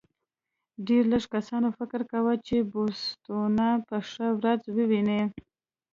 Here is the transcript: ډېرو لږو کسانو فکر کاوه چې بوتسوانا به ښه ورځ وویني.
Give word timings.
ډېرو 0.85 1.09
لږو 1.13 1.31
کسانو 1.35 1.67
فکر 1.79 2.01
کاوه 2.11 2.33
چې 2.47 2.55
بوتسوانا 2.71 3.69
به 3.87 3.97
ښه 4.09 4.27
ورځ 4.37 4.61
وویني. 4.77 5.21